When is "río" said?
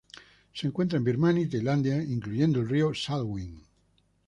2.69-2.91